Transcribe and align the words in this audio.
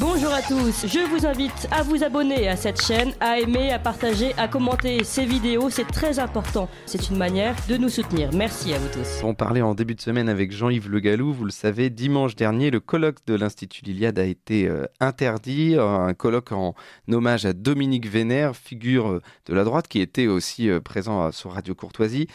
Бум! 0.00 0.13
Bonjour 0.24 0.38
à 0.38 0.42
tous, 0.42 0.86
je 0.86 1.00
vous 1.00 1.26
invite 1.26 1.68
à 1.70 1.82
vous 1.82 2.02
abonner 2.02 2.48
à 2.48 2.56
cette 2.56 2.80
chaîne, 2.80 3.12
à 3.20 3.38
aimer, 3.38 3.72
à 3.72 3.78
partager, 3.78 4.32
à 4.38 4.48
commenter 4.48 5.04
ces 5.04 5.26
vidéos, 5.26 5.68
c'est 5.68 5.86
très 5.86 6.18
important. 6.18 6.66
C'est 6.86 7.10
une 7.10 7.18
manière 7.18 7.54
de 7.68 7.76
nous 7.76 7.90
soutenir. 7.90 8.30
Merci 8.32 8.72
à 8.72 8.78
vous 8.78 8.88
tous. 8.88 9.22
On 9.22 9.34
parlait 9.34 9.60
en 9.60 9.74
début 9.74 9.94
de 9.94 10.00
semaine 10.00 10.30
avec 10.30 10.50
Jean-Yves 10.50 10.88
Le 10.88 11.00
Gallou, 11.00 11.34
vous 11.34 11.44
le 11.44 11.50
savez, 11.50 11.90
dimanche 11.90 12.36
dernier, 12.36 12.70
le 12.70 12.80
colloque 12.80 13.18
de 13.26 13.34
l'Institut 13.34 13.84
Liliade 13.84 14.18
a 14.18 14.24
été 14.24 14.66
euh, 14.66 14.86
interdit, 14.98 15.76
un 15.78 16.14
colloque 16.14 16.52
en 16.52 16.74
hommage 17.12 17.44
à 17.44 17.52
Dominique 17.52 18.08
Vénère, 18.08 18.56
figure 18.56 19.10
euh, 19.10 19.22
de 19.44 19.52
la 19.52 19.62
droite 19.62 19.88
qui 19.88 20.00
était 20.00 20.26
aussi 20.26 20.70
euh, 20.70 20.80
présent 20.80 21.32
sur 21.32 21.52
Radio 21.52 21.74
Courtoisie, 21.74 22.28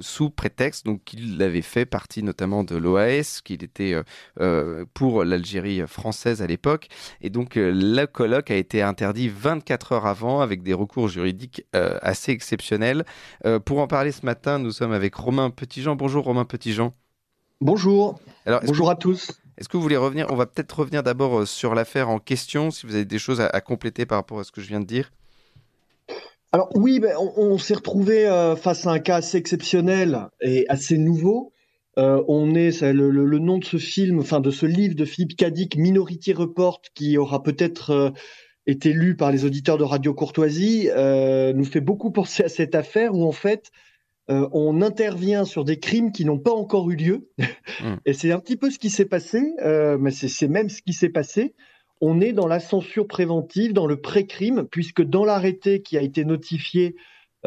sous 0.00 0.30
prétexte 0.30 0.86
qu'il 1.04 1.42
avait 1.42 1.60
fait 1.60 1.84
partie 1.84 2.22
notamment 2.22 2.64
de 2.64 2.74
l'OAS, 2.76 3.42
qu'il 3.44 3.62
était 3.62 3.94
pour 4.94 5.24
l'Algérie 5.24 5.82
française 5.86 6.40
à 6.40 6.46
l'époque 6.46 6.85
et 7.20 7.30
donc, 7.30 7.56
euh, 7.56 7.70
le 7.74 8.06
colloque 8.06 8.50
a 8.50 8.56
été 8.56 8.82
interdit 8.82 9.28
24 9.28 9.92
heures 9.92 10.06
avant 10.06 10.40
avec 10.40 10.62
des 10.62 10.74
recours 10.74 11.08
juridiques 11.08 11.64
euh, 11.74 11.98
assez 12.02 12.32
exceptionnels. 12.32 13.04
Euh, 13.44 13.58
pour 13.58 13.80
en 13.80 13.86
parler 13.86 14.12
ce 14.12 14.24
matin, 14.24 14.58
nous 14.58 14.72
sommes 14.72 14.92
avec 14.92 15.14
Romain 15.14 15.50
Petitjean. 15.50 15.96
Bonjour 15.96 16.24
Romain 16.24 16.44
Petitjean. 16.44 16.92
Bonjour. 17.60 18.18
Alors, 18.44 18.60
Bonjour 18.64 18.90
à 18.90 18.96
tous. 18.96 19.40
Est-ce 19.58 19.68
que 19.68 19.76
vous 19.76 19.82
voulez 19.82 19.96
revenir? 19.96 20.26
On 20.30 20.36
va 20.36 20.46
peut-être 20.46 20.78
revenir 20.78 21.02
d'abord 21.02 21.46
sur 21.46 21.74
l'affaire 21.74 22.10
en 22.10 22.18
question, 22.18 22.70
si 22.70 22.86
vous 22.86 22.94
avez 22.94 23.06
des 23.06 23.18
choses 23.18 23.40
à, 23.40 23.60
compléter 23.60 24.04
par 24.04 24.18
rapport 24.18 24.38
à 24.38 24.44
ce 24.44 24.52
que 24.52 24.60
je 24.60 24.68
viens 24.68 24.80
de 24.80 24.86
dire. 24.86 25.10
Alors 26.52 26.68
oui, 26.74 27.00
ben, 27.00 27.16
on, 27.18 27.56
s'est 27.56 27.74
retrouvé 27.74 28.26
face 28.60 28.86
à 28.86 28.90
un 28.90 28.98
cas 28.98 29.16
assez 29.16 29.38
exceptionnel 29.38 30.28
et 30.42 30.66
assez 30.68 30.98
nouveau. 30.98 31.52
Euh, 31.98 32.22
on 32.28 32.54
est 32.54 32.82
le, 32.82 33.38
nom 33.38 33.58
de 33.58 33.64
ce 33.64 33.78
film, 33.78 34.18
enfin 34.18 34.40
de 34.40 34.50
ce 34.50 34.66
livre 34.66 34.94
de 34.94 35.04
Philippe 35.04 35.36
Cadic, 35.36 35.76
Minority 35.76 36.32
Report, 36.34 36.82
qui 36.94 37.16
aura 37.16 37.42
peut-être 37.42 37.90
euh, 37.90 38.10
été 38.66 38.92
lu 38.92 39.16
par 39.16 39.32
les 39.32 39.44
auditeurs 39.44 39.78
de 39.78 39.84
Radio 39.84 40.12
Courtoisie, 40.12 40.90
euh, 40.90 41.54
nous 41.54 41.64
fait 41.64 41.80
beaucoup 41.80 42.10
penser 42.10 42.44
à 42.44 42.48
cette 42.48 42.74
affaire 42.74 43.14
où 43.14 43.26
en 43.26 43.32
fait 43.32 43.70
on 44.28 44.82
intervient 44.82 45.44
sur 45.44 45.64
des 45.64 45.78
crimes 45.78 46.10
qui 46.10 46.24
n'ont 46.24 46.40
pas 46.40 46.50
encore 46.50 46.90
eu 46.90 46.96
lieu. 46.96 47.28
Hmm. 47.80 47.94
Et 48.06 48.12
c'est 48.12 48.32
un 48.32 48.40
petit 48.40 48.56
peu 48.56 48.70
ce 48.70 48.78
qui 48.80 48.90
s'est 48.90 49.04
passé, 49.04 49.40
mais 50.00 50.10
c'est 50.10 50.48
même 50.48 50.68
ce 50.68 50.82
qui 50.82 50.94
s'est 50.94 51.10
passé. 51.10 51.54
On 52.00 52.20
est 52.20 52.32
dans 52.32 52.48
la 52.48 52.58
censure 52.58 53.06
préventive, 53.06 53.72
dans 53.72 53.86
le 53.86 54.00
pré-crime, 54.00 54.66
puisque 54.68 55.02
dans 55.02 55.24
l'arrêté 55.24 55.80
qui 55.80 55.96
a 55.96 56.02
été 56.02 56.24
notifié 56.24 56.96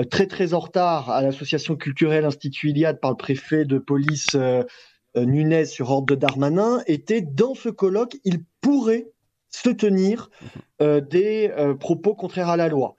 très 0.09 0.27
très 0.27 0.53
en 0.53 0.59
retard 0.59 1.09
à 1.09 1.21
l'association 1.21 1.75
culturelle 1.75 2.25
Institut 2.25 2.69
Iliade 2.69 2.99
par 2.99 3.11
le 3.11 3.17
préfet 3.17 3.65
de 3.65 3.77
police 3.77 4.27
euh, 4.35 4.63
euh, 5.17 5.25
Nunez 5.25 5.65
sur 5.65 5.89
ordre 5.89 6.07
de 6.07 6.15
Darmanin, 6.15 6.81
était 6.87 7.21
dans 7.21 7.55
ce 7.55 7.69
colloque, 7.69 8.17
il 8.23 8.43
pourrait 8.61 9.07
se 9.49 9.69
tenir 9.69 10.29
des 10.79 11.51
propos 11.79 12.13
contraires 12.13 12.49
à 12.49 12.57
la 12.57 12.67
loi. 12.67 12.95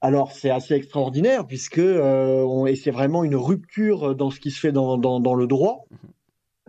Alors 0.00 0.32
c'est 0.32 0.50
assez 0.50 0.74
extraordinaire 0.74 1.46
puisque 1.46 1.78
et 1.78 2.76
c'est 2.76 2.90
vraiment 2.90 3.22
une 3.22 3.36
rupture 3.36 4.16
dans 4.16 4.30
ce 4.30 4.40
qui 4.40 4.50
se 4.50 4.58
fait 4.58 4.72
dans, 4.72 4.98
dans, 4.98 5.34
le 5.36 5.46
droit, 5.46 5.84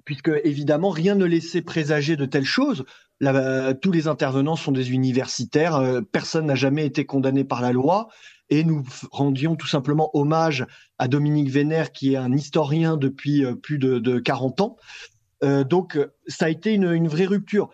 puisque 0.05 0.29
évidemment 0.43 0.89
rien 0.89 1.15
ne 1.15 1.25
laissait 1.25 1.63
présager 1.63 2.17
de 2.17 2.25
telles 2.25 2.45
choses. 2.45 2.85
tous 3.81 3.91
les 3.91 4.07
intervenants 4.07 4.55
sont 4.55 4.71
des 4.71 4.91
universitaires, 4.91 6.01
personne 6.11 6.45
n'a 6.45 6.53
jamais 6.53 6.85
été 6.85 7.07
condamné 7.07 7.43
par 7.43 7.63
la 7.63 7.71
loi 7.71 8.09
et 8.49 8.63
nous 8.63 8.83
rendions 9.11 9.55
tout 9.55 9.67
simplement 9.67 10.09
hommage 10.13 10.65
à 10.99 11.07
Dominique 11.07 11.49
Vénère, 11.49 11.91
qui 11.91 12.13
est 12.13 12.17
un 12.17 12.33
historien 12.33 12.97
depuis 12.97 13.43
euh, 13.43 13.55
plus 13.55 13.77
de, 13.79 14.19
40 14.19 14.61
ans. 14.61 14.77
Euh, 15.43 15.63
donc, 15.63 15.99
ça 16.27 16.45
a 16.45 16.49
été 16.49 16.73
une, 16.73 17.07
vraie 17.07 17.25
rupture. 17.25 17.69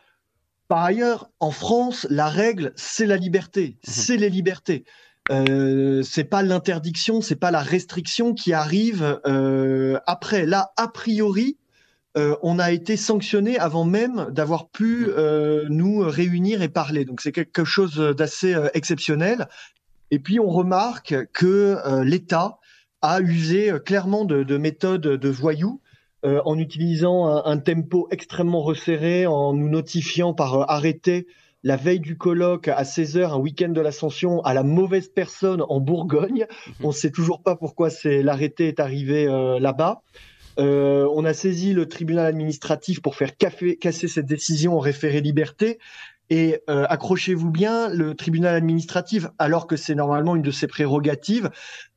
Par 0.68 0.84
ailleurs, 0.84 1.30
en 1.40 1.52
France, 1.52 2.08
la 2.10 2.28
règle, 2.28 2.74
c'est 2.76 3.06
la 3.06 3.18
liberté, 3.18 3.78
mmh. 3.78 3.92
c'est 3.92 4.18
les 4.18 4.30
libertés. 4.30 4.86
Euh, 5.30 6.02
c'est 6.02 6.24
pas 6.24 6.42
l'interdiction, 6.42 7.22
c'est 7.22 7.36
pas 7.36 7.52
la 7.52 7.62
restriction 7.62 8.34
qui 8.34 8.54
arrive 8.54 9.20
euh, 9.26 10.00
après. 10.08 10.46
Là, 10.46 10.72
a 10.78 10.88
priori, 10.88 11.58
on 12.44 12.60
a 12.60 12.74
été 12.74 12.98
sanctionné 12.98 13.58
avant 13.58 13.86
même 13.86 14.28
d'avoir 14.32 14.70
pu 14.70 15.06
mmh. 15.06 15.68
nous 15.70 16.00
réunir 16.00 16.62
et 16.62 16.68
parler. 16.68 17.06
Donc 17.06 17.22
c'est 17.22 17.32
quelque 17.32 17.64
chose 17.64 17.96
d'assez 18.18 18.54
exceptionnel. 18.74 19.48
Et 20.12 20.20
puis 20.20 20.40
on 20.40 20.50
remarque 20.50 21.16
que 21.34 21.78
euh, 21.86 22.04
l'État 22.04 22.60
a 23.02 23.22
usé 23.22 23.72
euh, 23.72 23.80
clairement 23.80 24.26
de, 24.26 24.58
méthodes 24.58 25.02
de 25.02 25.30
voyous 25.30 25.82
euh, 26.26 26.42
en 26.46 26.60
utilisant 26.60 27.26
un, 27.28 27.58
tempo 27.58 28.08
extrêmement 28.12 28.62
resserré, 28.62 29.26
en 29.26 29.54
nous 29.54 29.70
notifiant 29.70 30.34
par 30.34 30.70
arrêté 30.70 31.26
la 31.64 31.78
veille 31.78 32.00
du 32.00 32.18
colloque 32.18 32.68
à 32.68 32.84
16h, 32.84 33.32
un 33.32 33.38
week-end 33.38 33.70
de 33.70 33.82
l'ascension, 33.82 34.42
à 34.42 34.54
la 34.54 34.64
mauvaise 34.64 35.08
personne 35.08 35.64
en 35.68 35.80
Bourgogne. 35.80 36.46
Mhm. 36.68 36.74
On 36.84 36.88
ne 36.90 36.94
sait 36.94 37.12
toujours 37.12 37.42
pas 37.42 37.56
pourquoi 37.56 37.90
l'arrêté 38.04 38.68
est 38.68 38.80
arrivé 38.80 39.26
là-bas. 39.60 40.02
on 40.58 41.26
a 41.26 41.34
saisi 41.34 41.74
le 41.74 41.88
tribunal 41.88 42.26
administratif 42.26 43.02
pour 43.02 43.16
faire 43.16 43.36
casser 43.38 44.08
cette 44.08 44.26
décision 44.26 44.76
en 44.76 44.80
référé 44.80 45.22
liberté. 45.22 45.80
Et 46.32 46.64
euh, 46.70 46.86
accrochez-vous 46.88 47.52
bien, 47.52 47.90
le 47.90 48.16
tribunal 48.16 48.56
administratif, 48.56 49.28
alors 49.38 49.68
que 49.68 49.76
c'est 49.76 49.96
normalement 49.96 50.38
une 50.38 50.42
de 50.42 50.50
ses 50.50 50.66
prérogatives, 50.66 51.50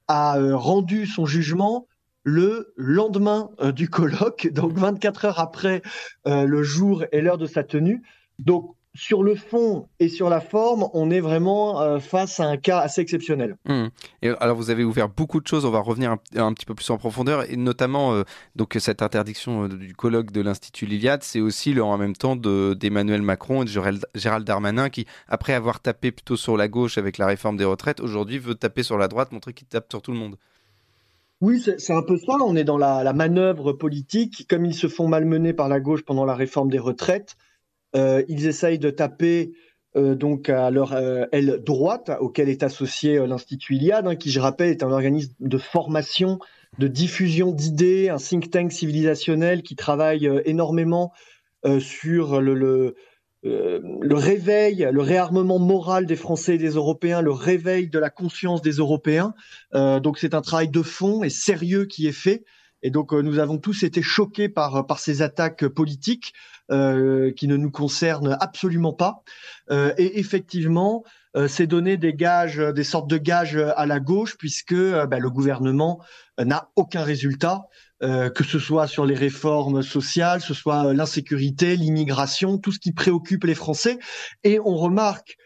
a 0.08 0.38
euh, 0.38 0.56
rendu 0.56 1.06
son 1.06 1.24
jugement 1.24 1.86
le 2.24 2.74
lendemain 2.76 3.50
euh, 3.60 3.70
du 3.70 3.88
colloque, 3.88 4.48
donc 4.52 4.72
24 4.72 5.24
heures 5.24 5.38
après 5.38 5.82
le 6.26 6.62
jour 6.64 7.04
et 7.12 7.20
l'heure 7.20 7.38
de 7.38 7.46
sa 7.46 7.62
tenue. 7.62 8.02
Donc 8.40 8.74
sur 8.94 9.24
le 9.24 9.34
fond 9.34 9.88
et 9.98 10.08
sur 10.08 10.30
la 10.30 10.40
forme, 10.40 10.88
on 10.94 11.10
est 11.10 11.20
vraiment 11.20 11.80
euh, 11.82 11.98
face 11.98 12.38
à 12.38 12.44
un 12.44 12.56
cas 12.56 12.78
assez 12.78 13.00
exceptionnel. 13.00 13.56
Mmh. 13.66 13.86
Et 14.22 14.28
alors 14.38 14.56
vous 14.56 14.70
avez 14.70 14.84
ouvert 14.84 15.08
beaucoup 15.08 15.40
de 15.40 15.46
choses, 15.46 15.64
on 15.64 15.70
va 15.70 15.80
revenir 15.80 16.16
un, 16.36 16.52
petit 16.54 16.64
peu 16.64 16.74
plus 16.74 16.88
en 16.90 16.96
profondeur, 16.96 17.50
et 17.50 17.56
notamment 17.56 18.14
euh, 18.14 18.22
donc 18.54 18.76
cette 18.78 19.02
interdiction 19.02 19.64
euh, 19.64 19.68
du 19.68 19.94
colloque 19.94 20.30
de 20.30 20.40
l'Institut 20.40 20.86
Liliade, 20.86 21.24
c'est 21.24 21.40
aussi 21.40 21.72
le 21.72 21.82
en 21.82 21.98
même 21.98 22.14
temps 22.14 22.36
d'Emmanuel 22.36 23.22
Macron 23.22 23.62
et 23.62 23.64
de 23.64 23.70
Gérald, 24.14 24.44
Darmanin 24.44 24.88
qui, 24.90 25.06
après 25.28 25.54
avoir 25.54 25.80
tapé 25.80 26.12
plutôt 26.12 26.36
sur 26.36 26.56
la 26.56 26.68
gauche 26.68 26.96
avec 26.96 27.18
la 27.18 27.26
réforme 27.26 27.56
des 27.56 27.64
retraites, 27.64 28.00
aujourd'hui 28.00 28.38
veut 28.38 28.54
taper 28.54 28.84
sur 28.84 28.96
la 28.96 29.08
droite, 29.08 29.32
montrer 29.32 29.54
qu'il 29.54 29.66
tape 29.66 29.86
sur 29.90 30.02
tout 30.02 30.12
le 30.12 30.18
monde. 30.18 30.36
Oui, 31.40 31.60
c'est 31.60 31.92
un 31.92 32.02
peu 32.02 32.16
ça. 32.16 32.38
On 32.40 32.56
est 32.56 32.64
dans 32.64 32.78
la, 32.78 33.02
la 33.04 33.12
manœuvre 33.12 33.72
politique. 33.72 34.46
Comme 34.48 34.64
ils 34.64 34.74
se 34.74 34.86
font 34.86 35.08
malmener 35.08 35.52
par 35.52 35.68
la 35.68 35.78
gauche 35.78 36.02
pendant 36.02 36.24
la 36.24 36.34
réforme 36.34 36.70
des 36.70 36.78
retraites, 36.78 37.36
ils 37.94 38.46
essayent 38.46 38.78
de 38.78 38.90
taper 38.90 39.52
euh, 39.96 40.16
donc 40.16 40.48
à 40.48 40.70
leur 40.70 40.92
euh, 40.92 41.24
aile 41.30 41.62
droite, 41.64 42.10
auquel 42.18 42.48
est 42.48 42.64
associé 42.64 43.24
l'Institut 43.26 43.76
Iliade, 43.76 44.08
hein, 44.08 44.16
qui, 44.16 44.30
je 44.30 44.40
rappelle, 44.40 44.70
est 44.70 44.82
un 44.82 44.90
organisme 44.90 45.32
de 45.38 45.58
formation, 45.58 46.40
de 46.78 46.88
diffusion 46.88 47.52
d'idées, 47.52 48.08
un 48.08 48.16
think 48.16 48.50
tank 48.50 48.72
civilisationnel 48.72 49.62
qui 49.62 49.76
travaille 49.76 50.28
énormément 50.44 51.12
sur 51.78 52.42
le, 52.42 52.94
le, 53.42 54.14
réveil, 54.14 54.86
le 54.92 55.00
réarmement 55.00 55.58
moral 55.58 56.04
des 56.04 56.16
Français 56.16 56.56
et 56.56 56.58
des 56.58 56.72
Européens, 56.72 57.22
le 57.22 57.30
réveil 57.30 57.88
de 57.88 57.98
la 57.98 58.10
conscience 58.10 58.60
des 58.60 58.72
Européens. 58.72 59.34
donc 59.72 60.18
c'est 60.18 60.34
un 60.34 60.42
travail 60.42 60.68
de 60.68 60.82
fond 60.82 61.22
et 61.22 61.30
sérieux 61.30 61.86
qui 61.86 62.06
est 62.06 62.12
fait. 62.12 62.44
Et 62.84 62.90
donc 62.90 63.12
nous 63.12 63.40
avons 63.40 63.58
tous 63.58 63.82
été 63.82 64.00
choqués 64.02 64.48
par, 64.48 64.86
par 64.86 65.00
ces 65.00 65.22
attaques 65.22 65.66
politiques. 65.66 66.32
Euh, 66.70 67.30
qui 67.30 67.46
ne 67.46 67.58
nous 67.58 67.70
concerne 67.70 68.38
absolument 68.40 68.94
pas. 68.94 69.22
Euh, 69.70 69.92
et 69.98 70.18
effectivement, 70.18 71.04
euh, 71.36 71.46
c'est 71.46 71.66
donner 71.66 71.98
des 71.98 72.14
gages, 72.14 72.56
des 72.56 72.84
sortes 72.84 73.06
de 73.06 73.18
gages 73.18 73.58
à 73.76 73.84
la 73.84 74.00
gauche, 74.00 74.38
puisque 74.38 74.74
bah, 74.74 75.18
le 75.18 75.28
gouvernement 75.28 76.00
n'a 76.42 76.70
aucun 76.74 77.02
résultat, 77.02 77.66
que 78.00 78.44
ce 78.44 78.58
soit 78.58 78.86
sur 78.86 79.06
les 79.06 79.14
réformes 79.14 79.82
sociales, 79.82 80.40
ce 80.40 80.52
soit 80.52 80.92
l'insécurité, 80.92 81.76
l'immigration, 81.76 82.58
tout 82.58 82.72
ce 82.72 82.78
qui 82.78 82.92
préoccupe 82.92 83.44
les 83.44 83.54
Français. 83.54 83.98
Et 84.42 84.58
on 84.60 84.76
remarque 84.76 85.36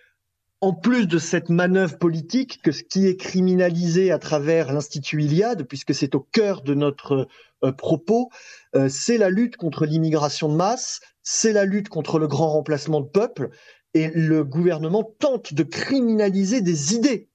en 0.61 0.73
plus 0.73 1.07
de 1.07 1.19
cette 1.19 1.51
manœuvre 1.51 1.99
politique, 1.99 2.61
que 2.63 2.73
ce 2.73 2.83
qui 2.83 3.07
est 3.07 3.17
criminalisé 3.17 4.11
à 4.11 4.19
travers 4.19 4.73
l'Institut 4.73 5.23
Iliade, 5.23 5.65
puisque 5.65 5.95
c'est 5.95 6.15
au 6.15 6.21
cœur 6.21 6.63
de 6.63 6.75
notre 6.75 7.29
euh, 7.65 7.73
propos, 7.73 8.31
euh, 8.75 8.89
c'est 8.89 9.19
la 9.19 9.31
lutte 9.31 9.57
contre 9.57 9.87
l'immigration 9.87 10.49
de 10.49 10.55
masse, 10.55 11.01
c'est 11.23 11.53
la 11.53 11.65
lutte 11.65 11.89
contre 11.89 12.19
le 12.19 12.27
grand 12.27 12.49
remplacement 12.49 13.01
de 13.01 13.09
peuple, 13.09 13.51
et 13.95 14.09
le 14.15 14.45
gouvernement 14.45 15.05
tente 15.19 15.55
de 15.55 15.63
criminaliser 15.63 16.61
des 16.61 16.95
idées 16.95 17.28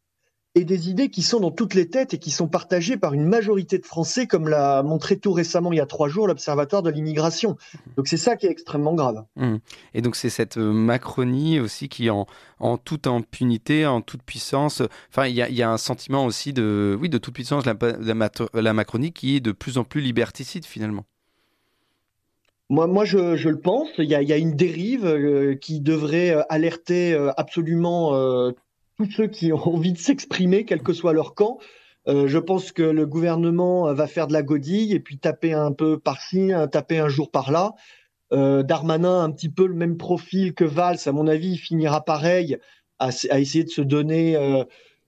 et 0.56 0.66
des 0.66 0.90
idées 0.90 1.10
qui 1.10 1.24
sont 1.24 1.40
dans 1.40 1.52
toutes 1.52 1.74
les 1.74 1.90
têtes 1.90 2.14
et 2.14 2.20
qui 2.20 2.30
sont 2.30 2.48
partagées 2.48 2.96
par 2.98 3.14
une 3.14 3.26
majorité 3.26 3.80
de 3.80 3.86
Français, 3.86 4.28
comme 4.28 4.48
l'a 4.48 4.84
montré 4.84 5.18
tout 5.18 5.34
récemment 5.34 5.72
il 5.72 5.78
y 5.78 5.82
a 5.82 5.86
trois 5.86 6.10
jours 6.10 6.28
l'Observatoire 6.28 6.84
de 6.84 6.92
l'immigration. 6.92 7.58
Donc 7.98 8.08
c'est 8.08 8.18
ça 8.18 8.36
qui 8.36 8.46
est 8.46 8.52
extrêmement 8.52 8.94
grave. 8.94 9.26
Mmh. 9.36 9.56
Et 9.96 10.02
donc 10.02 10.16
c'est 10.16 10.30
cette 10.30 10.58
euh, 10.58 10.72
Macronie 10.72 11.60
aussi 11.60 11.90
qui, 11.90 12.10
en, 12.10 12.28
en 12.60 12.78
toute 12.78 13.08
impunité, 13.08 13.88
en 13.88 14.02
toute 14.02 14.22
puissance, 14.22 14.84
enfin 15.10 15.26
il 15.26 15.34
y, 15.34 15.56
y, 15.56 15.64
a 15.64 15.72
un 15.72 15.78
sentiment 15.78 16.26
aussi 16.26 16.54
de, 16.54 16.96
oui, 17.02 17.10
de 17.10 17.18
toute 17.18 17.34
puissance, 17.34 17.66
la, 17.66 17.76
la, 17.82 18.30
la 18.54 18.74
Macronie 18.74 19.12
qui 19.12 19.36
est 19.38 19.40
de 19.40 19.52
plus 19.52 19.78
en 19.80 19.84
plus 19.84 20.02
liberticide 20.02 20.66
finalement. 20.66 21.06
moi, 22.70 22.88
moi 22.88 23.06
je, 23.06 23.36
je, 23.36 23.50
le 23.50 23.60
pense. 23.60 23.90
Il 23.98 24.06
y 24.06 24.16
a, 24.16 24.22
il 24.22 24.30
y 24.30 24.34
a 24.34 24.38
une 24.38 24.56
dérive 24.56 25.06
euh, 25.06 25.56
qui 25.56 25.82
devrait 25.82 26.32
euh, 26.32 26.42
alerter 26.50 27.14
euh, 27.14 27.32
absolument 27.38 28.14
tous 28.98 29.10
ceux 29.12 29.28
qui 29.28 29.52
ont 29.54 29.68
envie 29.68 29.94
de 29.94 29.98
s'exprimer, 29.98 30.66
quel 30.66 30.82
que 30.82 30.94
soit 30.94 31.14
leur 31.14 31.36
camp. 31.36 31.60
je 32.08 32.38
pense 32.38 32.72
que 32.72 32.84
le 32.84 33.06
gouvernement 33.06 33.94
va 33.94 34.08
faire 34.08 34.28
de 34.28 34.34
la 34.34 34.44
godille 34.44 34.94
et 34.94 35.00
puis 35.00 35.18
taper 35.18 35.54
un 35.54 35.72
peu 35.72 35.98
par-ci, 36.00 36.52
taper 36.72 37.00
un 37.00 37.08
jour 37.08 37.32
par-là. 37.32 37.74
Darmanin, 38.32 39.24
un 39.24 39.32
petit 39.32 39.50
peu 39.50 39.66
le 39.66 39.76
même 39.76 39.98
profil 39.98 40.54
que 40.54 40.64
Valls, 40.64 41.00
à 41.06 41.12
mon 41.12 41.28
avis, 41.28 41.54
il 41.54 41.58
finira 41.58 42.04
pareil, 42.04 42.58
à, 43.00 43.10
à 43.30 43.40
essayer 43.40 43.64
de 43.64 43.70
se 43.70 43.82
donner 43.82 44.36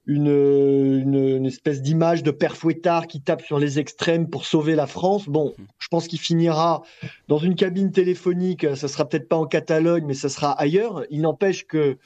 une, 0.08 0.28
une, 0.28 1.46
espèce 1.46 1.82
d'image 1.82 2.24
de 2.24 2.32
père 2.32 2.56
fouettard 2.56 3.08
qui 3.08 3.22
tape 3.22 3.42
sur 3.42 3.60
les 3.60 3.80
extrêmes 3.80 4.30
pour 4.30 4.46
sauver 4.46 4.76
la 4.76 4.88
France. 4.88 5.28
Bon, 5.28 5.54
mmh. 5.58 5.64
je 5.80 5.88
pense 5.88 6.08
qu'il 6.08 6.20
finira 6.20 6.84
dans 7.28 7.38
une 7.38 7.56
cabine 7.56 7.92
téléphonique. 7.92 8.66
Ça 8.76 8.88
sera 8.88 9.08
peut-être 9.08 9.28
pas 9.28 9.38
en 9.38 9.46
Catalogne, 9.46 10.06
mais 10.06 10.14
ça 10.14 10.30
sera 10.30 10.52
ailleurs. 10.52 11.04
Il 11.10 11.22
n'empêche 11.22 11.66
que 11.66 11.98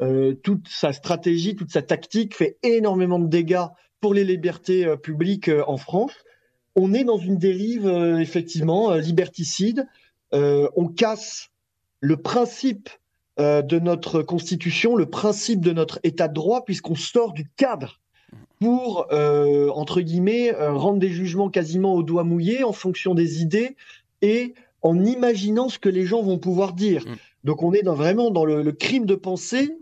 euh, 0.00 0.34
toute 0.34 0.68
sa 0.68 0.92
stratégie, 0.92 1.56
toute 1.56 1.70
sa 1.70 1.82
tactique 1.82 2.36
fait 2.36 2.58
énormément 2.62 3.18
de 3.18 3.26
dégâts 3.26 3.66
pour 4.00 4.14
les 4.14 4.24
libertés 4.24 4.84
euh, 4.84 4.96
publiques 4.96 5.48
euh, 5.48 5.64
en 5.66 5.76
France. 5.76 6.12
On 6.76 6.94
est 6.94 7.04
dans 7.04 7.18
une 7.18 7.38
dérive 7.38 7.88
effectivement 8.20 8.94
liberticide. 8.94 9.88
on 10.30 10.86
casse 10.86 11.48
le 11.98 12.16
principe 12.16 12.88
de 13.36 13.78
notre 13.80 14.22
constitution, 14.22 14.94
le 14.94 15.06
principe 15.06 15.60
de 15.60 15.72
notre 15.72 15.98
état 16.04 16.28
de 16.28 16.34
droit, 16.34 16.64
puisqu'on 16.64 16.94
sort 16.94 17.32
du 17.32 17.50
cadre 17.56 17.98
pour, 18.60 19.06
euh, 19.12 19.70
entre 19.70 20.00
guillemets, 20.00 20.54
euh, 20.54 20.72
rendre 20.72 20.98
des 20.98 21.10
jugements 21.10 21.48
quasiment 21.48 21.94
au 21.94 22.02
doigt 22.02 22.24
mouillé 22.24 22.64
en 22.64 22.72
fonction 22.72 23.14
des 23.14 23.42
idées 23.42 23.76
et 24.22 24.54
en 24.82 25.04
imaginant 25.04 25.68
ce 25.68 25.78
que 25.78 25.88
les 25.88 26.04
gens 26.04 26.22
vont 26.22 26.38
pouvoir 26.38 26.72
dire. 26.72 27.04
Mm. 27.06 27.16
Donc 27.44 27.62
on 27.62 27.72
est 27.72 27.82
dans, 27.82 27.94
vraiment 27.94 28.30
dans 28.30 28.44
le, 28.44 28.72
crime 28.72 29.06
de 29.06 29.14
pensée 29.14 29.76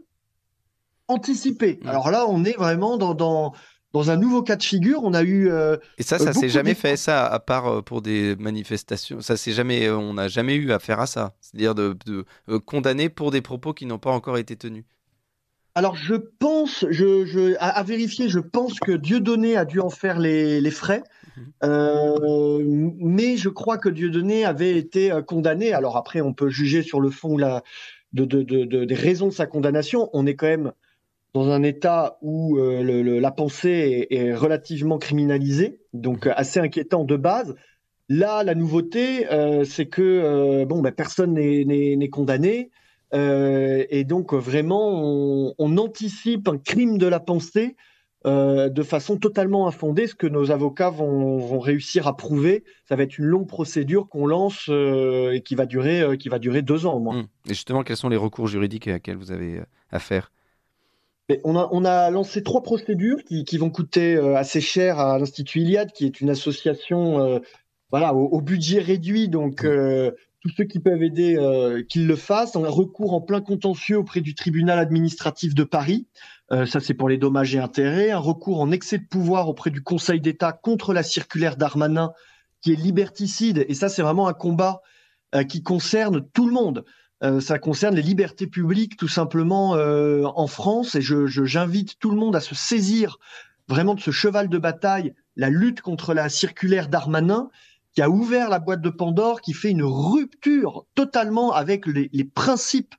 anticipé. 1.09 1.81
Mm. 1.83 1.89
Alors 1.89 2.11
là, 2.11 2.27
on 2.29 2.45
est 2.45 2.57
vraiment 2.57 2.97
dans, 2.97 3.15
dans, 3.15 3.53
dans 3.97 4.11
un 4.11 4.17
nouveau 4.17 4.43
cas 4.43 4.57
de 4.57 4.63
figure, 4.63 5.01
on 5.05 5.15
a 5.15 5.23
eu. 5.23 5.51
Euh, 5.51 5.77
et 5.97 6.03
ça, 6.03 6.19
ça 6.19 6.35
s'est 6.35 6.51
jamais 6.51 6.75
fait, 6.75 6.97
ça, 6.97 7.27
à 7.27 7.39
part 7.39 7.67
euh, 7.67 7.83
pour 7.83 8.03
des 8.03 8.37
manifestations. 8.37 9.23
Ça 9.23 9.39
s'est 9.39 9.53
jamais, 9.53 9.87
euh, 9.87 9.97
on 9.97 10.15
n'a 10.15 10.29
jamais 10.29 10.55
eu 10.55 10.73
affaire 10.73 11.01
à 11.01 11.07
ça. 11.07 11.35
C'est-à-dire 11.41 11.75
de, 11.75 11.97
condamner 12.67 13.09
pour 13.09 13.31
des 13.31 13.41
propos 13.41 13.73
qui 13.73 13.87
n'ont 13.87 13.99
pas 13.99 14.11
encore 14.11 14.37
été 14.37 14.55
tenus. 14.55 14.85
Alors, 15.75 15.97
je 15.97 16.15
pense, 16.15 16.85
je, 16.91 17.55
à, 17.59 17.83
vérifier, 17.83 18.29
je 18.29 18.39
pense 18.39 18.81
que 18.81 18.93
Dieudonné 18.93 19.57
a 19.57 19.65
dû 19.65 19.81
en 19.81 19.91
faire 19.91 20.19
les, 20.19 20.71
frais. 20.71 21.03
Mhm. 21.63 22.95
mais 22.99 23.37
je 23.37 23.49
crois 23.49 23.79
que 23.79 23.89
Dieudonné 23.89 24.45
avait 24.45 24.77
été 24.77 25.11
condamné. 25.27 25.73
Alors 25.73 25.97
après, 25.97 26.21
on 26.21 26.33
peut 26.33 26.49
juger 26.49 26.83
sur 26.83 27.01
le 27.01 27.11
fond 27.11 27.37
la, 27.37 27.63
de, 28.13 28.25
des 28.85 28.95
raisons 28.95 29.29
de 29.29 29.33
sa 29.33 29.47
condamnation. 29.47 30.09
On 30.13 30.27
est 30.27 30.35
quand 30.35 30.47
même 30.47 30.73
dans 31.37 31.51
un 31.51 31.63
état 31.63 32.17
où 32.23 32.57
euh, 32.57 33.21
la 33.21 33.31
pensée 33.31 34.07
est, 34.09 34.33
relativement 34.33 34.97
criminalisée, 34.97 35.81
donc 35.93 36.27
assez 36.27 36.61
inquiétant 36.61 37.05
de 37.05 37.15
base. 37.15 37.55
Là, 38.09 38.43
la 38.43 38.55
nouveauté, 38.55 39.31
euh, 39.31 39.65
c'est 39.65 39.85
que 39.85 40.01
euh, 40.01 40.65
bon, 40.65 40.81
ben, 40.81 40.93
personne 40.93 41.35
n'est 41.35 42.09
condamné, 42.09 42.71
et 43.13 44.05
donc 44.05 44.33
vraiment, 44.33 45.55
on, 45.59 45.77
anticipe 45.77 46.49
un 46.49 46.57
crime 46.57 46.97
de 46.97 47.07
la 47.07 47.21
pensée 47.21 47.77
de 48.25 48.83
façon 48.83 49.17
totalement 49.17 49.69
infondée, 49.69 50.07
ce 50.07 50.15
que 50.15 50.27
nos 50.27 50.51
avocats 50.51 50.91
vont, 50.91 51.59
réussir 51.61 52.07
à 52.07 52.17
prouver. 52.17 52.65
Ça 52.89 52.97
va 52.97 53.05
être 53.05 53.19
une 53.19 53.27
longue 53.27 53.47
procédure 53.47 54.09
qu'on 54.09 54.27
lance 54.27 54.69
et 54.69 55.43
qui 55.45 55.55
va 55.55 55.67
durer, 55.67 56.19
qui 56.19 56.29
va 56.29 56.39
durer 56.39 56.63
deux 56.63 56.85
ans 56.85 56.95
au 56.95 57.01
moins. 57.01 57.23
Mmh. 57.23 57.29
Et 57.47 57.55
justement, 57.55 57.83
quels 57.85 57.97
sont 57.97 58.09
les 58.09 58.17
recours 58.17 58.49
juridiques 58.49 58.89
à 58.89 58.99
vous 59.15 59.33
avez 59.33 59.61
affaire? 59.91 60.31
On 61.45 61.57
a, 61.57 61.69
on 61.73 61.85
a 61.85 62.11
lancé 62.11 62.43
trois 62.43 62.63
procédures 62.63 63.25
qui, 63.25 63.45
qui 63.45 63.59
vont 63.59 63.71
coûter 63.71 64.15
euh, 64.15 64.37
assez 64.37 64.61
cher 64.61 64.99
à 64.99 65.19
l'Institut 65.19 65.61
Iliade, 65.61 65.93
qui 65.93 66.05
est 66.05 66.21
une 66.21 66.31
association 66.31 67.21
euh, 67.21 67.39
voilà, 67.91 68.15
au, 68.15 68.41
budget 68.41 68.81
réduit. 68.81 69.29
Donc, 69.29 69.65
euh, 69.65 70.13
tous 70.41 70.51
ceux 70.57 70.65
qui 70.65 70.79
peuvent 70.79 71.03
aider, 71.03 71.37
qu'ils 71.89 72.07
le 72.07 72.15
fassent. 72.15 72.55
On 72.55 72.65
a 72.65 72.69
recours 72.69 73.15
en 73.15 73.21
plein 73.21 73.41
contentieux 73.41 73.99
auprès 73.99 74.21
du 74.21 74.35
tribunal 74.35 74.79
administratif 74.79 75.57
de 75.57 75.65
Paris. 75.65 76.07
ça, 76.51 76.79
c'est 76.79 76.95
pour 76.95 77.09
les 77.09 77.19
dommages 77.19 77.57
et 77.57 77.59
intérêts. 77.59 78.13
Un 78.13 78.19
recours 78.19 78.61
en 78.61 78.71
excès 78.71 78.99
de 78.99 79.07
pouvoir 79.09 79.49
auprès 79.49 79.71
du 79.71 79.83
Conseil 79.83 80.21
d'État 80.21 80.53
contre 80.53 80.93
la 80.93 81.03
circulaire 81.03 81.57
d'Armanin, 81.57 82.13
qui 82.61 82.73
est 82.73 82.77
liberticide. 82.77 83.65
Et 83.69 83.75
ça, 83.75 83.89
c'est 83.89 84.03
vraiment 84.03 84.29
un 84.29 84.35
combat 84.35 84.83
qui 85.49 85.65
concerne 85.65 86.25
tout 86.33 86.47
le 86.47 86.53
monde. 86.53 86.85
Euh, 87.23 87.41
ça 87.41 87.59
concerne 87.59 87.95
les 87.95 88.03
libertés 88.03 88.47
publiques 88.47 88.97
tout 88.97 89.09
simplement 89.09 89.75
euh, 89.75 90.25
en 90.25 90.47
France 90.47 90.95
et 90.97 91.01
je, 91.01 91.27
j'invite 91.27 91.99
tout 91.99 92.11
le 92.11 92.17
monde 92.17 92.37
à 92.37 92.41
se 92.41 92.55
saisir 92.55 93.19
vraiment 93.69 93.95
de 93.95 94.01
ce 94.01 94.11
cheval 94.11 94.49
de 94.49 94.59
bataille, 94.59 95.15
la 95.35 95.49
lutte 95.49 95.81
contre 95.81 96.13
la 96.13 96.29
circulaire 96.29 96.89
d'Armanin 96.89 97.51
qui 97.95 98.03
a 98.03 98.11
ouvert 98.11 98.51
la 98.51 98.59
boîte 98.59 98.83
de 98.83 98.91
Pandore, 98.91 99.41
qui 99.41 99.55
fait 99.55 99.71
une 99.71 99.83
rupture 99.83 100.85
totalement 100.95 101.53
avec 101.53 101.87
les, 101.87 102.11
les 102.13 102.25
principes 102.25 102.95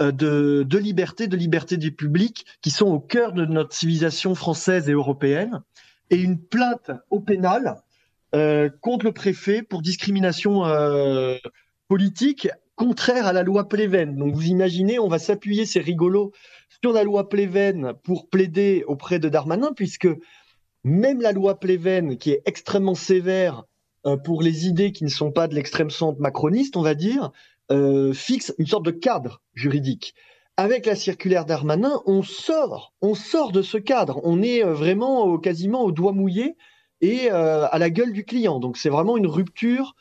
euh, 0.00 0.12
de, 0.12 0.64
de, 0.68 0.78
liberté, 0.78 1.26
de 1.26 1.36
liberté 1.36 1.78
du 1.78 1.92
public 1.92 2.44
qui 2.60 2.70
sont 2.70 2.86
au 2.86 3.00
cœur 3.00 3.32
de 3.32 3.46
notre 3.46 3.74
civilisation 3.74 4.34
française 4.34 4.88
et 4.88 4.92
européenne, 4.92 5.62
et 6.10 6.16
une 6.16 6.38
plainte 6.38 6.90
au 7.10 7.20
pénal 7.20 7.76
euh, 8.34 8.68
contre 8.80 9.06
le 9.06 9.12
préfet 9.12 9.62
pour 9.62 9.80
discrimination 9.80 10.66
euh, 10.66 11.36
politique 11.88 12.48
contraire 12.76 13.26
à 13.26 13.32
la 13.32 13.42
loi 13.42 13.68
Pleven. 13.68 14.16
Donc 14.16 14.34
vous 14.34 14.46
imaginez, 14.46 14.98
on 14.98 15.08
va 15.08 15.18
s'appuyer, 15.18 15.66
c'est 15.66 15.80
rigolo, 15.80 16.32
sur 16.82 16.92
la 16.92 17.04
loi 17.04 17.28
Pleven 17.28 17.94
pour 18.02 18.28
plaider 18.28 18.84
auprès 18.86 19.18
de 19.18 19.28
Darmanin, 19.28 19.72
puisque 19.74 20.08
même 20.84 21.20
la 21.20 21.32
loi 21.32 21.58
Pleven, 21.58 22.18
qui 22.18 22.30
est 22.30 22.42
extrêmement 22.44 22.94
sévère 22.94 23.64
euh, 24.06 24.16
pour 24.16 24.42
les 24.42 24.66
idées 24.66 24.92
qui 24.92 25.04
ne 25.04 25.08
sont 25.08 25.32
pas 25.32 25.48
de 25.48 25.54
l'extrême 25.54 25.90
centre 25.90 26.20
macroniste, 26.20 26.76
on 26.76 26.82
va 26.82 26.94
dire, 26.94 27.30
euh, 27.70 28.12
fixe 28.12 28.54
une 28.58 28.66
sorte 28.66 28.84
de 28.84 28.90
cadre 28.90 29.42
juridique. 29.54 30.14
Avec 30.56 30.86
la 30.86 30.94
circulaire 30.94 31.46
Darmanin, 31.46 32.00
on 32.06 32.22
sort, 32.22 32.92
on 33.00 33.14
sort 33.14 33.50
de 33.50 33.62
ce 33.62 33.78
cadre. 33.78 34.20
On 34.24 34.42
est 34.42 34.62
euh, 34.62 34.74
vraiment 34.74 35.38
quasiment 35.38 35.82
au 35.82 35.90
doigt 35.90 36.12
mouillé 36.12 36.56
et 37.00 37.28
à 37.28 37.76
la 37.78 37.90
gueule 37.90 38.14
du 38.14 38.24
client. 38.24 38.60
Donc 38.60 38.78
c'est 38.78 38.88
vraiment 38.88 39.18
une 39.18 39.26
rupture 39.26 39.94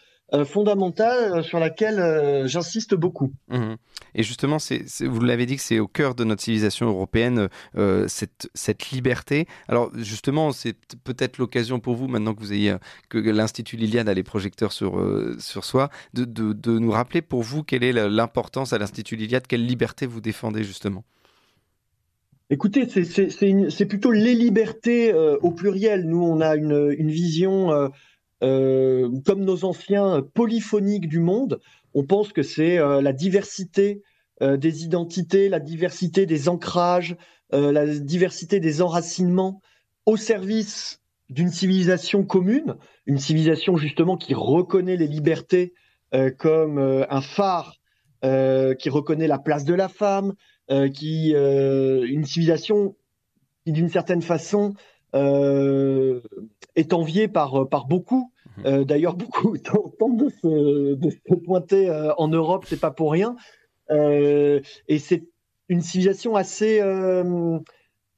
fondamentale 0.45 1.33
euh, 1.33 1.43
sur 1.43 1.59
laquelle 1.59 1.99
euh, 1.99 2.47
j'insiste 2.47 2.95
beaucoup. 2.95 3.31
Mmh. 3.49 3.75
Et 4.15 4.23
justement, 4.23 4.59
c'est, 4.59 4.83
vous 5.01 5.21
l'avez 5.21 5.45
dit 5.45 5.55
que 5.55 5.61
c'est 5.61 5.79
au 5.79 5.87
cœur 5.87 6.15
de 6.15 6.23
notre 6.23 6.41
civilisation 6.41 6.87
européenne, 6.87 7.49
cette, 8.07 8.47
cette, 8.53 8.92
liberté. 8.92 9.47
Alors 9.68 9.92
justement, 9.95 10.51
c'est 10.51 10.77
peut-être 11.03 11.39
l'occasion 11.39 11.80
pour 11.80 11.95
vous, 11.95 12.07
maintenant 12.07 12.35
que 12.35 12.39
vous 12.39 12.53
ayez 12.53 12.75
que 13.09 13.18
l'Institut 13.18 13.75
Liliane 13.75 14.07
a 14.07 14.13
les 14.13 14.21
projecteurs 14.21 14.71
sur, 14.71 15.03
sur 15.39 15.65
soi, 15.65 15.89
de, 16.13 16.25
de, 16.25 16.53
de, 16.53 16.77
nous 16.77 16.92
rappeler 16.92 17.23
pour 17.23 17.42
vous 17.42 17.63
quelle 17.63 17.83
est 17.83 17.92
l'importance 17.92 18.71
à 18.71 18.77
l'Institut 18.77 19.15
Liliane, 19.15 19.42
quelle 19.47 19.65
liberté 19.65 20.06
vous 20.06 20.21
défendez 20.21 20.63
justement? 20.63 21.03
Écoutez, 22.51 22.87
c'est 22.87 23.85
plutôt 23.87 24.11
les 24.11 24.35
libertés 24.35 25.11
au 25.42 25.49
pluriel. 25.49 26.06
Nous, 26.06 26.21
on 26.21 26.39
a 26.39 26.56
une, 26.56 26.94
une 26.99 27.09
vision 27.09 27.89
euh, 28.44 29.09
comme 29.26 29.45
nos 29.45 29.64
anciens 29.64 30.21
polyphoniques 30.33 31.07
du 31.07 31.19
monde, 31.19 31.62
on 31.94 32.04
pense 32.04 32.33
que 32.33 32.44
c'est 32.44 32.78
euh, 32.78 33.02
la 33.02 33.14
diversité 33.14 34.02
euh, 34.42 34.57
des 34.57 34.83
identités, 34.83 35.47
la 35.47 35.62
diversité 35.62 36.26
des 36.26 36.50
ancrages, 36.50 37.16
la 37.52 37.85
diversité 37.85 38.59
des 38.59 38.81
enracinements 38.81 39.62
au 40.07 40.18
service 40.18 41.02
d'une 41.30 41.52
civilisation 41.52 42.23
commune, 42.23 42.78
une 43.06 43.19
civilisation 43.19 43.78
justement 43.78 44.18
qui 44.18 44.33
reconnaît 44.33 44.97
les 44.97 45.06
libertés 45.06 45.76
comme 46.40 46.80
un 46.80 47.21
phare, 47.21 47.80
qui 48.23 48.90
reconnaît 48.90 49.28
la 49.28 49.38
place 49.38 49.66
de 49.66 49.76
la 49.76 49.88
femme, 49.88 50.33
qui 50.95 51.35
une 51.35 52.26
civilisation 52.26 52.95
qui 53.66 53.71
d'une 53.71 53.90
certaine 53.90 54.23
façon 54.23 54.73
est 55.14 56.94
enviée 56.94 57.28
par, 57.28 57.69
par 57.69 57.85
beaucoup. 57.85 58.32
Euh, 58.66 58.83
d'ailleurs, 58.83 59.16
beaucoup 59.16 59.57
tentent 60.00 60.18
de 60.18 60.30
se, 60.30 60.95
de 60.95 61.10
se 61.10 61.36
pointer 61.36 61.90
euh, 61.90 62.14
en 62.18 62.28
Europe, 62.28 62.66
c'est 62.68 62.80
pas 62.80 62.92
pour 62.92 63.12
rien. 63.12 63.36
Euh, 63.92 64.62
et 64.88 65.00
c'est 65.00 65.24
une 65.69 65.81
civilisation 65.81 66.36
assez, 66.36 66.81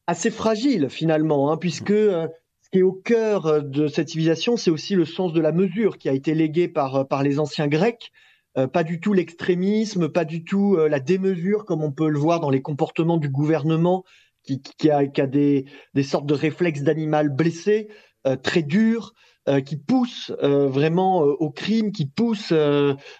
assez 0.07 0.31
fragile 0.31 0.89
finalement, 0.89 1.51
hein, 1.51 1.57
puisque 1.57 1.91
mhm. 1.91 2.29
ce 2.61 2.69
qui 2.71 2.79
est 2.79 2.83
au 2.83 2.93
cœur 2.93 3.63
de 3.63 3.87
cette 3.87 4.09
civilisation, 4.09 4.57
c'est 4.57 4.71
aussi 4.71 4.95
le 4.95 5.05
sens 5.05 5.31
de 5.31 5.41
la 5.41 5.51
mesure 5.51 5.97
qui 5.97 6.09
a 6.09 6.13
été 6.13 6.33
légué 6.33 6.67
par, 6.67 7.07
par 7.07 7.23
les 7.23 7.39
anciens 7.39 7.67
Grecs. 7.67 8.11
pas 8.73 8.83
du 8.83 8.99
tout 8.99 9.13
l'extrémisme, 9.13 10.09
pas 10.09 10.25
du 10.25 10.43
tout 10.43 10.75
la 10.75 10.99
démesure 10.99 11.65
comme 11.65 11.83
on 11.83 11.91
peut 11.91 12.09
le 12.09 12.19
voir 12.19 12.39
dans 12.39 12.49
les 12.49 12.61
comportements 12.61 13.17
du 13.17 13.29
gouvernement 13.29 14.03
qui, 14.43 14.61
qui, 14.61 14.89
a, 14.89 15.05
qui 15.05 15.21
a 15.21 15.27
des, 15.27 15.65
des, 15.93 16.03
sortes 16.03 16.25
de 16.25 16.33
réflexes 16.33 16.81
d'animal 16.81 17.29
blessé, 17.29 17.89
très 18.41 18.63
durs, 19.47 19.61
qui 19.63 19.77
poussent 19.77 20.31
vraiment 20.41 21.19
au 21.19 21.49
crime, 21.49 21.91
qui 21.91 22.05
poussent 22.05 22.53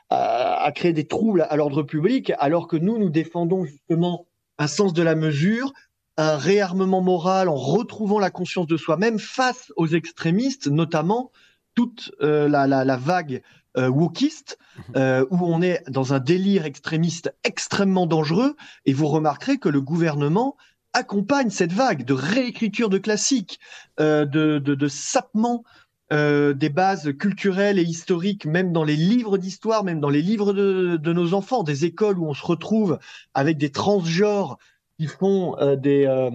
à, 0.10 0.72
créer 0.76 0.94
des 0.94 1.08
troubles 1.08 1.46
à 1.50 1.56
l'ordre 1.56 1.84
public, 1.84 2.32
alors 2.40 2.68
que 2.68 2.78
nous, 2.78 2.98
nous 2.98 3.10
défendons 3.10 3.66
justement 3.66 4.28
un 4.58 4.68
sens 4.68 4.94
de 4.94 5.04
la 5.04 5.16
mesure, 5.16 5.74
un 6.18 6.38
réarmement 6.38 7.02
moral 7.02 7.50
en 7.50 7.56
retrouvant 7.56 8.20
la 8.20 8.32
conscience 8.32 8.68
de 8.68 8.78
soi-même 8.78 9.20
face 9.20 9.72
aux 9.76 9.88
extrémistes, 9.88 10.68
notamment 10.68 11.32
toute 11.76 12.12
la, 12.20 12.98
vague 12.98 13.42
euh, 13.78 13.90
wokiste, 13.90 14.58
mhm. 14.78 14.84
euh, 14.96 15.26
où 15.32 15.40
on 15.42 15.62
est 15.62 15.84
dans 15.90 16.14
un 16.14 16.20
délire 16.20 16.64
extrémiste 16.64 17.36
extrêmement 17.44 18.06
dangereux, 18.06 18.56
et 18.86 18.94
vous 18.94 19.08
remarquerez 19.08 19.58
que 19.58 19.68
le 19.68 19.82
gouvernement 19.82 20.56
accompagne 20.94 21.50
cette 21.50 21.74
vague 21.74 22.06
de 22.06 22.14
réécriture 22.14 22.90
de 22.90 22.98
classiques, 22.98 23.60
euh, 24.00 24.24
de, 24.24 24.60
de, 24.60 24.76
de, 24.76 24.88
sapement 24.88 25.66
euh, 26.14 26.54
des 26.54 26.70
bases 26.70 27.14
culturelles 27.18 27.80
et 27.80 27.84
historiques, 27.84 28.46
même 28.46 28.72
dans 28.72 28.84
les 28.84 28.96
livres 28.96 29.40
d'histoire, 29.40 29.84
même 29.84 30.00
dans 30.00 30.12
les 30.12 30.22
livres 30.22 30.54
de, 30.54 30.98
de, 30.98 31.14
nos 31.14 31.34
enfants, 31.34 31.64
des 31.64 31.86
écoles 31.86 32.20
où 32.20 32.28
on 32.28 32.36
se 32.36 32.46
retrouve 32.46 33.00
avec 33.34 33.58
des 33.58 33.72
transgenres 33.72 34.60
qui 35.00 35.08
font 35.08 35.58
euh, 35.58 35.76
des, 35.76 36.06
euh, 36.06 36.30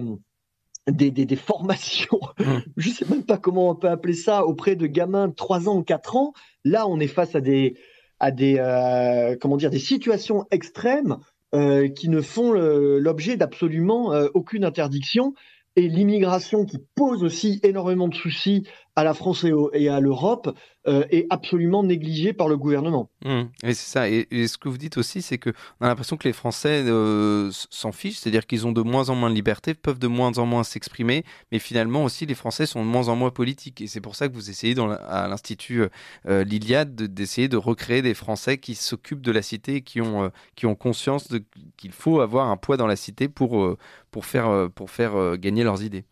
des, 0.89 1.09
des, 1.09 1.23
des, 1.23 1.35
formations, 1.37 2.19
mmh. 2.39 2.57
je 2.75 2.89
sais 2.89 3.05
même 3.09 3.23
pas 3.23 3.37
comment 3.37 3.69
on 3.69 3.75
peut 3.75 3.87
appeler 3.87 4.13
ça, 4.13 4.45
auprès 4.45 4.75
de 4.75 4.87
gamins 4.87 5.29
de 5.29 5.35
3 5.35 5.69
ans 5.69 5.77
ou 5.77 5.83
4 5.83 6.17
ans, 6.17 6.33
Là, 6.65 6.85
on 6.85 6.99
est 6.99 7.07
face 7.07 7.33
à 7.35 7.39
des, 7.39 7.77
à 8.19 8.31
des, 8.31 8.57
comment 9.39 9.55
dire, 9.55 9.69
des 9.69 9.79
situations 9.79 10.45
extrêmes 10.51 11.17
qui 11.53 12.07
ne 12.07 12.21
font 12.21 12.51
l'objet 12.51 13.35
d'absolument 13.35 14.11
aucune 14.35 14.63
interdiction. 14.63 15.33
Et 15.75 15.87
l'immigration 15.87 16.65
qui 16.65 16.77
pose 16.95 17.23
aussi 17.23 17.59
énormément 17.63 18.09
de 18.09 18.13
soucis 18.13 18.67
à 18.95 19.03
la 19.03 19.13
France 19.13 19.45
et, 19.73 19.89
à 19.89 19.99
l'Europe 19.99 20.55
euh, 20.87 21.05
est 21.09 21.25
absolument 21.29 21.83
négligé 21.83 22.33
par 22.33 22.47
le 22.47 22.57
gouvernement. 22.57 23.09
Mmh. 23.23 23.43
et 23.63 23.73
c'est 23.73 23.91
ça. 23.91 24.09
Et, 24.09 24.47
ce 24.47 24.57
que 24.57 24.67
vous 24.67 24.77
dites 24.77 24.97
aussi, 24.97 25.21
c'est 25.21 25.37
qu'on 25.37 25.51
a 25.79 25.87
l'impression 25.87 26.17
que 26.17 26.27
les 26.27 26.33
Français 26.33 26.83
euh, 26.85 27.49
s'en 27.51 27.91
fichent, 27.91 28.17
c'est-à-dire 28.17 28.45
qu'ils 28.45 28.67
ont 28.67 28.71
de 28.71 28.81
moins 28.81 29.09
en 29.09 29.15
moins 29.15 29.29
de 29.29 29.35
liberté, 29.35 29.73
peuvent 29.73 29.99
de 29.99 30.07
moins 30.07 30.37
en 30.37 30.45
moins 30.45 30.63
s'exprimer, 30.63 31.23
mais 31.51 31.59
finalement 31.59 32.03
aussi 32.03 32.25
les 32.25 32.35
Français 32.35 32.65
sont 32.65 32.83
de 32.83 32.89
moins 32.89 33.07
en 33.07 33.15
moins 33.15 33.31
politiques. 33.31 33.81
Et 33.81 33.87
c'est 33.87 34.01
pour 34.01 34.15
ça 34.15 34.27
que 34.27 34.33
vous 34.33 34.49
essayez 34.49 34.73
dans 34.73 34.89
à 34.89 35.27
l'Institut 35.27 35.83
euh, 36.27 36.43
Liliade 36.43 36.95
d'essayer 36.95 37.47
de, 37.47 37.57
recréer 37.57 38.01
des 38.01 38.13
Français 38.13 38.57
qui 38.57 38.75
s'occupent 38.75 39.21
de 39.21 39.31
la 39.31 39.41
cité, 39.41 39.83
ont, 40.01 40.31
qui 40.55 40.65
ont 40.65 40.75
conscience 40.75 41.29
qu'il 41.77 41.91
faut 41.91 42.19
avoir 42.19 42.49
un 42.49 42.57
poids 42.57 42.75
dans 42.77 42.87
la 42.87 42.95
cité 42.95 43.29
pour 43.29 43.77
faire 44.25 45.37
gagner 45.37 45.63
leurs 45.63 45.83
idées. 45.83 46.05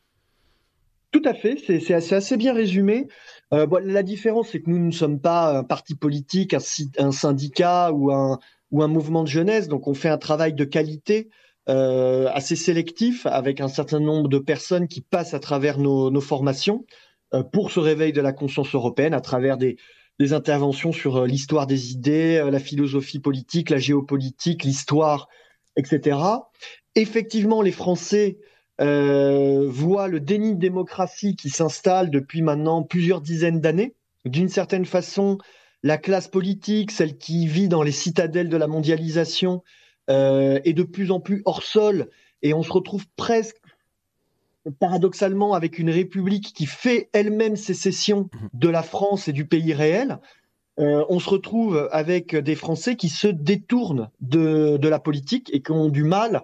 Tout 1.11 1.21
à 1.25 1.33
fait, 1.33 1.57
c'est 1.57 1.93
assez, 1.93 2.37
bien 2.37 2.53
résumé. 2.53 3.07
Euh, 3.51 3.65
la 3.83 4.03
différence, 4.03 4.49
c'est 4.49 4.61
que 4.61 4.69
nous 4.69 4.77
ne 4.77 4.91
sommes 4.91 5.19
pas 5.19 5.57
un 5.57 5.63
parti 5.63 5.95
politique, 5.95 6.53
un, 6.53 7.11
syndicat 7.11 7.91
ou 7.91 8.11
un, 8.11 8.37
ou 8.69 8.83
un 8.83 8.87
mouvement 8.87 9.23
de 9.23 9.27
jeunesse, 9.27 9.67
donc 9.67 9.87
on 9.87 9.95
fait 9.95 10.09
un 10.09 10.19
travail 10.19 10.53
de 10.53 10.63
qualité 10.65 11.29
euh, 11.67 12.29
assez 12.31 12.55
sélectif 12.55 13.25
avec 13.25 13.59
un 13.59 13.67
certain 13.67 13.99
nombre 13.99 14.29
de 14.29 14.37
personnes 14.37 14.87
qui 14.87 15.01
passent 15.01 15.33
à 15.33 15.39
travers 15.39 15.79
nos, 15.79 16.21
formations 16.21 16.85
euh, 17.33 17.41
pour 17.41 17.71
ce 17.71 17.79
réveil 17.79 18.13
de 18.13 18.21
la 18.21 18.31
conscience 18.31 18.75
européenne, 18.75 19.15
à 19.15 19.21
travers 19.21 19.57
des, 19.57 19.77
des 20.19 20.33
interventions 20.33 20.91
sur 20.91 21.25
l'histoire 21.25 21.65
des 21.65 21.91
idées, 21.91 22.47
la 22.51 22.59
philosophie 22.59 23.19
politique, 23.19 23.71
la 23.71 23.79
géopolitique, 23.79 24.63
l'histoire, 24.63 25.27
etc. 25.75 26.19
Effectivement, 26.93 27.63
les 27.63 27.71
Français 27.71 28.37
euh, 28.81 29.65
voit 29.67 30.07
le 30.07 30.19
déni 30.19 30.55
de 30.55 30.59
démocratie 30.59 31.35
qui 31.35 31.49
s'installe 31.49 32.09
depuis 32.09 32.41
maintenant 32.41 32.83
plusieurs 32.83 33.21
dizaines 33.21 33.59
d'années. 33.59 33.93
D'une 34.25 34.49
certaine 34.49 34.85
façon, 34.85 35.37
la 35.83 35.97
classe 35.97 36.27
politique, 36.27 36.91
celle 36.91 37.17
qui 37.17 37.45
vit 37.47 37.67
dans 37.67 37.83
les 37.83 37.91
citadelles 37.91 38.49
de 38.49 38.57
la 38.57 38.67
mondialisation, 38.67 39.63
euh, 40.09 40.59
est 40.63 40.73
de 40.73 40.83
plus 40.83 41.11
en 41.11 41.19
plus 41.19 41.41
hors 41.45 41.61
sol 41.61 42.09
et 42.41 42.53
on 42.53 42.63
se 42.63 42.71
retrouve 42.71 43.05
presque 43.15 43.57
paradoxalement 44.79 45.53
avec 45.53 45.77
une 45.77 45.89
république 45.89 46.53
qui 46.53 46.65
fait 46.65 47.09
elle-même 47.13 47.55
sécession 47.55 48.29
de 48.53 48.69
la 48.69 48.83
France 48.83 49.27
et 49.27 49.33
du 49.33 49.45
pays 49.45 49.73
réel. 49.73 50.19
Euh, 50.79 51.05
on 51.09 51.19
se 51.19 51.29
retrouve 51.29 51.89
avec 51.91 52.35
des 52.35 52.55
Français 52.55 52.95
qui 52.95 53.09
se 53.09 53.27
détournent 53.27 54.09
de, 54.21 54.77
de 54.77 54.87
la 54.87 54.99
politique 54.99 55.49
et 55.53 55.61
qui 55.61 55.71
ont 55.71 55.89
du 55.89 56.03
mal 56.03 56.43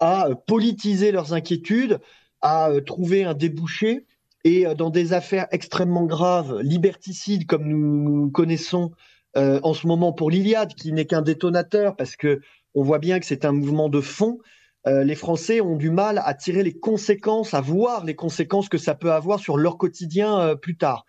à 0.00 0.28
politiser 0.46 1.12
leurs 1.12 1.32
inquiétudes, 1.32 2.00
à 2.40 2.70
euh, 2.70 2.80
trouver 2.80 3.24
un 3.24 3.34
débouché. 3.34 4.04
Et 4.44 4.66
euh, 4.66 4.74
dans 4.74 4.90
des 4.90 5.12
affaires 5.12 5.46
extrêmement 5.50 6.04
graves, 6.04 6.60
liberticides 6.60 7.46
comme 7.46 7.66
nous, 7.66 8.30
connaissons 8.30 8.92
euh, 9.36 9.60
en 9.62 9.74
ce 9.74 9.86
moment 9.86 10.12
pour 10.12 10.30
l'Iliade, 10.30 10.74
qui 10.74 10.92
n'est 10.92 11.06
qu'un 11.06 11.22
détonateur, 11.22 11.96
parce 11.96 12.16
que 12.16 12.40
on 12.74 12.82
voit 12.82 12.98
bien 12.98 13.18
que 13.20 13.26
c'est 13.26 13.44
un 13.44 13.52
mouvement 13.52 13.88
de 13.88 14.02
fond. 14.02 14.38
les 14.84 15.14
Français 15.14 15.62
ont 15.62 15.76
du 15.76 15.88
mal 15.90 16.20
à 16.22 16.34
tirer 16.34 16.62
les 16.62 16.78
conséquences, 16.78 17.54
à 17.54 17.62
voir 17.62 18.04
les 18.04 18.14
conséquences 18.14 18.68
que 18.68 18.76
ça 18.76 18.94
peut 18.94 19.12
avoir 19.12 19.40
sur 19.40 19.56
leur 19.56 19.78
quotidien 19.78 20.54
plus 20.56 20.76
tard. 20.76 21.06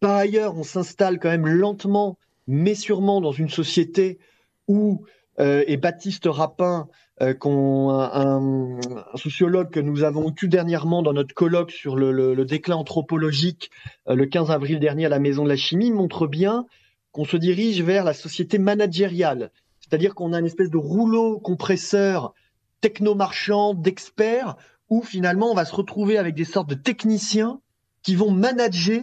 Par 0.00 0.16
ailleurs, 0.16 0.56
on 0.56 0.62
s'installe 0.62 1.18
quand 1.20 1.28
même 1.28 1.46
lentement, 1.46 2.18
mais 2.46 2.74
sûrement 2.74 3.20
dans 3.20 3.32
une 3.32 3.50
société 3.50 4.18
où, 4.66 5.04
et 5.38 5.76
Baptiste 5.76 6.24
Rapin 6.24 6.88
euh, 7.22 7.32
un, 7.44 8.80
sociologue 9.14 9.70
que 9.70 9.78
nous 9.78 10.02
avons 10.02 10.34
eu 10.42 10.48
dernièrement 10.48 11.00
dans 11.00 11.12
notre 11.12 11.32
colloque 11.32 11.70
sur 11.70 11.94
le, 11.94 12.44
déclin 12.44 12.74
anthropologique 12.74 13.70
euh, 14.08 14.16
le 14.16 14.26
15 14.26 14.50
avril 14.50 14.80
dernier 14.80 15.06
à 15.06 15.08
la 15.08 15.20
Maison 15.20 15.44
de 15.44 15.48
la 15.48 15.56
Chimie 15.56 15.92
montre 15.92 16.26
bien 16.26 16.66
qu'on 17.12 17.24
se 17.24 17.36
dirige 17.36 17.80
vers 17.82 18.02
la 18.02 18.14
société 18.14 18.58
managériale, 18.58 19.52
c'est-à-dire 19.78 20.16
qu'on 20.16 20.32
a 20.32 20.40
une 20.40 20.46
espèce 20.46 20.70
de 20.70 20.76
rouleau 20.76 21.38
compresseur 21.38 22.34
technomarchand 22.80 23.74
d'experts 23.74 24.56
où 24.90 25.00
finalement 25.00 25.52
on 25.52 25.54
va 25.54 25.64
se 25.64 25.74
retrouver 25.74 26.18
avec 26.18 26.34
des 26.34 26.44
sortes 26.44 26.68
de 26.68 26.74
techniciens 26.74 27.60
qui 28.02 28.16
vont 28.16 28.32
manager 28.32 29.02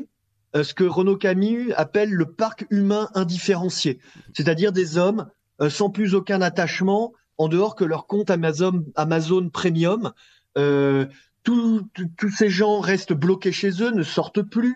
euh, 0.57 0.63
ce 0.63 0.73
que 0.73 0.83
Renaud 0.83 1.15
Camus 1.15 1.71
appelle 1.77 2.11
le 2.11 2.25
parc 2.25 2.65
humain 2.71 3.09
indifférencié, 3.15 3.99
c'est-à-dire 4.33 4.73
des 4.73 4.97
hommes 4.97 5.29
sans 5.69 5.91
plus 5.91 6.15
aucun 6.15 6.41
attachement, 6.41 7.13
en 7.37 7.47
dehors 7.47 7.75
que 7.75 7.83
leur 7.83 8.07
compte 8.07 8.29
Amazon, 8.29 8.83
Amazon 8.95 9.49
Premium. 9.49 10.13
Euh, 10.57 11.05
tous 11.43 11.89
ces 12.37 12.49
gens 12.49 12.79
restent 12.79 13.13
bloqués 13.13 13.51
chez 13.51 13.81
eux, 13.81 13.91
ne 13.91 14.03
sortent 14.03 14.43
plus, 14.43 14.75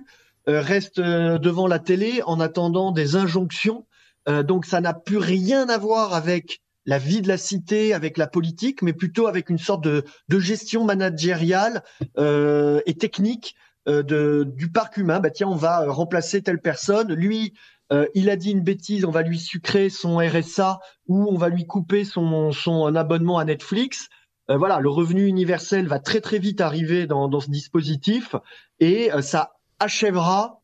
euh, 0.50 0.62
restent 0.62 1.00
euh, 1.00 1.38
devant 1.38 1.68
la 1.68 1.80
télé 1.80 2.22
en 2.26 2.40
attendant 2.40 2.92
des 2.92 3.16
injonctions. 3.16 3.86
donc 4.28 4.66
ça 4.66 4.82
n'a 4.82 4.96
plus 4.96 5.20
rien 5.20 5.70
à 5.70 5.78
voir 5.78 6.16
avec 6.16 6.62
la 6.88 6.98
vie 6.98 7.22
de 7.22 7.28
la 7.28 7.38
cité, 7.38 7.94
avec 7.94 8.18
la 8.18 8.26
politique, 8.26 8.82
mais 8.82 8.94
plutôt 8.94 9.28
avec 9.28 9.52
une 9.52 9.60
sorte 9.60 9.84
de, 9.84 10.04
gestion 10.40 10.84
managériale 10.84 11.84
et 12.18 12.96
technique 12.98 13.56
du 13.88 14.72
parc 14.74 14.98
humain. 14.98 15.20
Bah 15.20 15.30
tiens, 15.30 15.48
on 15.48 15.56
va 15.56 15.86
remplacer 15.92 16.42
telle 16.42 16.60
personne. 16.60 17.14
Lui, 17.14 17.54
euh, 17.92 18.08
il 18.16 18.30
a 18.30 18.36
dit 18.36 18.52
une 18.52 18.62
bêtise, 18.62 19.06
on 19.06 19.12
va 19.12 19.22
lui 19.22 19.40
sucrer 19.40 19.90
son 19.90 20.18
RSA 20.18 20.80
ou 21.08 21.28
on 21.30 21.38
va 21.38 21.50
lui 21.50 21.68
couper 21.68 22.04
son, 22.04 22.52
son 22.52 22.96
abonnement 22.96 23.38
à 23.38 23.46
Netflix. 23.46 24.10
Euh, 24.50 24.58
voilà, 24.58 24.80
le 24.80 24.90
revenu 24.90 25.26
universel 25.26 25.88
va 25.88 26.00
très 26.00 26.20
très 26.22 26.40
vite 26.40 26.62
arriver 26.62 27.06
dans, 27.06 27.28
dans 27.28 27.40
ce 27.40 27.52
dispositif 27.52 28.36
et 28.80 29.14
euh, 29.14 29.22
ça 29.22 29.52
achèvera 29.80 30.62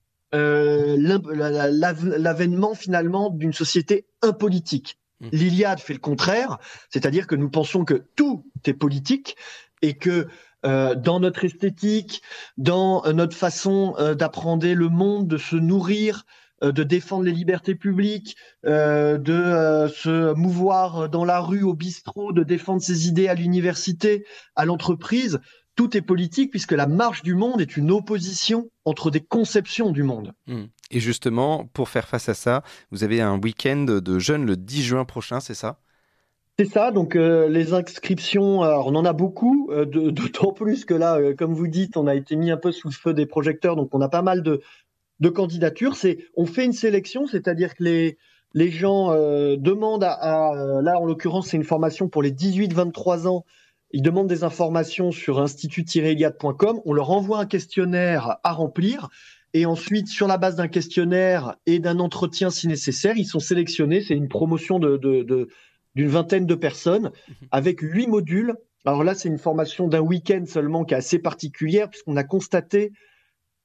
l'avènement 2.18 2.74
finalement 2.74 3.30
d'une 3.30 3.52
société 3.52 4.06
impolitique. 4.22 4.98
Mmh. 5.20 5.28
L'Iliade 5.34 5.82
fait 5.82 5.92
le 5.94 6.00
contraire, 6.00 6.58
c'est-à-dire 6.90 7.28
que 7.28 7.36
nous 7.36 7.50
pensons 7.50 7.84
que 7.84 8.06
tout 8.16 8.46
est 8.66 8.74
politique 8.74 9.36
et 9.82 9.98
que 9.98 10.28
dans 10.64 11.20
notre 11.20 11.44
esthétique, 11.44 12.22
dans 12.56 13.04
notre 13.12 13.36
façon 13.36 13.96
d'apprendre 14.16 14.66
le 14.66 14.88
monde, 14.88 15.28
de 15.28 15.38
se 15.38 15.58
nourrir, 15.58 16.18
euh, 16.20 16.30
de 16.62 16.84
défendre 16.84 17.24
les 17.24 17.32
libertés 17.32 17.76
publiques, 17.76 18.36
euh, 18.66 19.18
de 19.18 19.34
euh, 19.34 19.88
se 19.88 20.34
mouvoir 20.34 21.10
dans 21.10 21.26
la 21.26 21.40
rue, 21.40 21.64
au 21.64 21.74
bistrot, 21.74 22.34
de 22.34 22.44
défendre 22.44 22.82
ses 22.82 23.08
idées 23.08 23.28
à 23.28 23.34
l'université, 23.34 24.26
à 24.56 24.66
l'entreprise. 24.66 25.40
Tout 25.76 25.98
est 25.98 26.02
politique 26.02 26.52
puisque 26.52 26.74
la 26.74 26.86
marche 26.86 27.24
du 27.24 27.34
monde 27.34 27.62
est 27.62 27.78
une 27.78 27.92
opposition 27.92 28.70
entre 28.86 29.10
des 29.10 29.22
conceptions 29.22 29.92
du 29.92 30.04
monde. 30.04 30.34
Hmm. 30.48 30.66
Et 30.92 31.00
justement, 31.00 31.66
pour 31.74 31.90
faire 31.90 32.08
face 32.08 32.30
à 32.30 32.34
ça, 32.34 32.62
vous 32.92 33.04
avez 33.04 33.22
un 33.22 33.40
week-end 33.40 33.86
de 33.86 34.20
jeunes 34.20 34.46
le 34.46 34.58
10 34.58 34.84
juin 34.84 35.06
prochain, 35.06 35.40
c'est 35.40 35.54
ça? 35.56 35.80
C'est 36.60 36.66
ça, 36.66 36.92
donc 36.92 37.16
les 37.16 37.74
inscriptions, 37.74 38.60
on 38.60 38.94
en 38.94 39.06
a 39.06 39.14
beaucoup, 39.14 39.72
d'autant 39.86 40.52
plus 40.52 40.84
que 40.86 40.94
là, 40.94 41.34
comme 41.34 41.54
vous 41.54 41.68
dites, 41.68 41.96
on 41.96 42.06
a 42.06 42.14
été 42.14 42.36
mis 42.36 42.52
un 42.52 42.58
peu 42.58 42.74
sous 42.74 42.90
le 42.90 42.94
feu 42.94 43.14
des 43.14 43.26
projecteurs, 43.26 43.78
donc 43.78 43.96
on 43.96 44.02
a 44.02 44.10
pas 44.10 44.22
mal 44.22 44.44
de, 44.44 44.62
de 45.22 45.30
candidature, 45.30 45.96
c'est 45.96 46.18
on 46.36 46.46
fait 46.46 46.66
une 46.66 46.74
sélection, 46.74 47.28
c'est-à-dire 47.28 47.76
que 47.76 47.84
les, 47.84 48.18
les 48.54 48.72
gens 48.72 49.12
euh, 49.12 49.56
demandent 49.56 50.04
à, 50.04 50.52
euh, 50.54 50.82
là 50.82 51.00
en 51.00 51.06
l'occurrence 51.06 51.50
c'est 51.50 51.58
une 51.58 51.64
formation 51.64 52.10
pour 52.10 52.22
les 52.22 52.32
18-23 52.32 53.28
ans, 53.28 53.46
ils 53.94 54.02
demandent 54.02 54.28
des 54.28 54.44
informations 54.44 55.12
sur 55.12 55.40
institut-iliad.com, 55.40 56.82
on 56.86 56.94
leur 56.94 57.12
envoie 57.12 57.40
un 57.40 57.46
questionnaire 57.46 58.38
à 58.44 58.54
remplir 58.54 59.10
Et 59.54 59.66
ensuite, 59.66 60.08
sur 60.08 60.28
la 60.28 60.38
base 60.38 60.56
d'un 60.56 60.70
questionnaire 60.70 61.56
et 61.66 61.80
d'un 61.80 62.00
entretien 62.00 62.50
si 62.50 62.68
nécessaire, 62.68 63.18
ils 63.18 63.26
sont 63.26 63.40
sélectionnés. 63.40 64.02
C'est 64.02 64.16
une 64.16 64.30
promotion 64.30 64.80
de, 64.80 64.98
d'une 65.96 66.08
vingtaine 66.08 66.46
de 66.46 66.56
personnes 66.56 67.12
mhm. 67.28 67.36
avec 67.52 67.82
huit 67.82 68.08
modules. 68.08 68.56
Alors 68.86 69.04
là, 69.04 69.14
c'est 69.14 69.30
une 69.30 69.38
formation 69.38 69.88
d'un 69.88 70.00
week-end 70.00 70.44
seulement 70.48 70.86
qui 70.86 70.94
est 70.94 70.98
assez 70.98 71.20
particulière 71.20 71.90
puisqu'on 71.90 72.16
a 72.16 72.24
constaté 72.24 72.94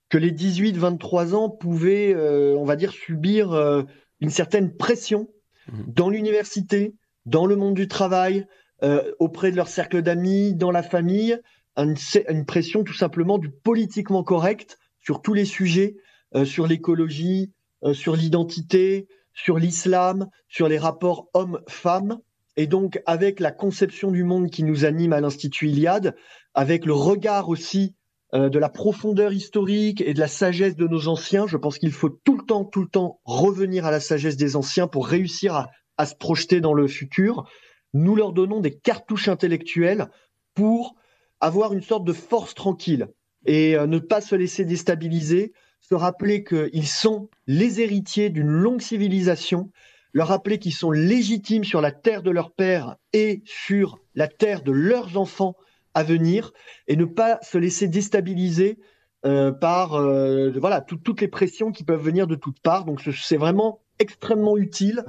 que 0.09 0.19
les 0.19 0.33
18-23 0.33 1.35
ans 1.35 1.51
pouvaient, 1.51 2.15
euh, 2.15 2.55
on 2.57 2.65
va 2.65 2.77
dire, 2.77 2.93
subir 2.93 3.53
euh, 3.53 3.83
une 4.21 4.31
certaine 4.31 4.75
pression 4.77 5.29
mhm. 5.73 5.85
dans 5.89 6.11
l'université, 6.11 6.95
dans 7.25 7.47
le 7.47 7.57
monde 7.57 7.75
du 7.75 7.89
travail, 7.89 8.47
euh, 8.83 9.13
auprès 9.19 9.51
de 9.51 9.57
leur 9.57 9.69
cercle 9.69 10.03
d'amis, 10.03 10.55
dans 10.55 10.71
la 10.71 10.83
famille, 10.83 11.39
une, 11.77 11.97
une, 12.29 12.45
pression 12.45 12.85
tout 12.85 12.95
simplement 12.95 13.39
du 13.39 13.51
politiquement 13.51 14.23
correct 14.23 14.79
sur 15.01 15.23
tous 15.23 15.35
les 15.35 15.45
sujets, 15.45 15.97
sur 16.45 16.67
l'écologie, 16.67 17.53
sur 17.93 18.17
l'identité, 18.17 19.07
sur 19.35 19.59
l'islam, 19.59 20.29
sur 20.49 20.69
les 20.69 20.79
rapports 20.79 21.29
hommes-femmes. 21.35 22.19
Et 22.57 22.67
donc, 22.67 23.01
avec 23.07 23.39
la 23.41 23.53
conception 23.53 24.11
du 24.11 24.25
monde 24.25 24.51
qui 24.51 24.65
nous 24.65 24.85
anime 24.85 25.13
à 25.13 25.21
l'Institut 25.21 25.69
Iliade, 25.69 26.17
avec 26.55 26.87
le 26.87 26.95
regard 26.95 27.51
aussi 27.51 27.95
euh, 28.35 28.49
de 28.49 28.59
la 28.59 28.69
profondeur 28.69 29.33
historique 29.33 30.01
et 30.01 30.13
de 30.13 30.19
la 30.19 30.27
sagesse 30.27 30.75
de 30.75 30.89
nos 30.89 31.07
anciens, 31.07 31.47
je 31.47 31.57
pense 31.57 31.79
qu'il 31.79 31.93
faut 31.93 32.09
tout 32.09 32.37
le 32.37 32.45
temps, 32.45 32.65
tout 32.65 32.81
le 32.81 32.89
temps 32.89 33.21
revenir 33.25 33.87
à 33.87 33.93
la 33.93 34.01
sagesse 34.01 34.37
des 34.37 34.57
anciens 34.57 34.89
pour 34.89 35.07
réussir 35.07 35.69
à, 35.97 36.07
se 36.07 36.17
projeter 36.17 36.61
dans 36.61 36.75
le 36.75 36.89
futur. 36.89 37.49
Nous 37.95 38.17
leur 38.17 38.33
donnons 38.33 38.61
des 38.61 38.77
cartouches 38.77 39.29
intellectuelles 39.29 40.09
pour 40.55 40.97
avoir 41.39 41.73
une 41.73 41.83
sorte 41.83 42.05
de 42.05 42.13
force 42.13 42.55
tranquille 42.57 43.07
et 43.47 43.77
euh, 43.77 43.87
ne 43.87 44.01
pas 44.01 44.21
se 44.21 44.35
laisser 44.35 44.65
déstabiliser, 44.65 45.53
se 45.81 45.95
rappeler 45.95 46.43
qu'ils 46.43 46.89
sont 46.89 47.29
les 47.47 47.81
héritiers 47.81 48.31
d'une 48.31 48.49
longue 48.49 48.81
civilisation, 48.81 49.71
leur 50.13 50.29
rappeler 50.29 50.59
qu'ils 50.59 50.75
sont 50.75 50.91
légitimes 50.91 51.63
sur 51.63 51.81
la 51.81 51.93
terre 51.93 52.25
de 52.25 52.31
leur 52.33 52.51
père 52.51 52.97
et 53.13 53.43
sur 53.45 54.01
la 54.17 54.27
terre 54.27 54.63
de 54.63 54.73
leurs 54.73 55.17
enfants 55.17 55.55
à 55.97 56.03
venir, 56.03 56.53
et 56.87 56.95
ne 56.95 57.07
pas 57.07 57.39
se 57.43 57.57
laisser 57.57 57.89
déstabiliser 57.89 58.79
euh, 59.25 59.51
par 59.51 59.95
euh, 59.95 60.53
voilà 60.61 60.83
toutes 60.83 61.21
les 61.23 61.27
pressions 61.27 61.73
qui 61.73 61.85
peuvent 61.85 62.03
venir 62.03 62.27
de 62.27 62.35
toutes 62.35 62.61
parts. 62.61 62.85
Donc 62.85 63.01
c'est 63.01 63.39
vraiment 63.39 63.81
extrêmement 63.99 64.59
utile. 64.59 65.05